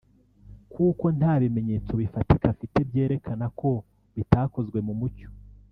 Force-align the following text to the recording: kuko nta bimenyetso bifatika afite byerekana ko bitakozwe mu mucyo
kuko 0.73 1.05
nta 1.17 1.33
bimenyetso 1.41 1.91
bifatika 2.01 2.45
afite 2.53 2.77
byerekana 2.89 3.45
ko 3.59 3.69
bitakozwe 4.15 4.77
mu 4.87 4.93
mucyo 4.99 5.29